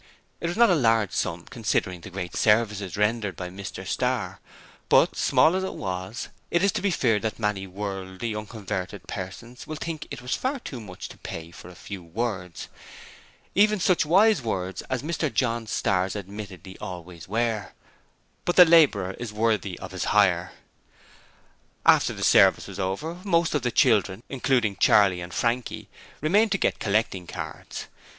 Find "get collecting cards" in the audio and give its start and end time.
26.57-27.85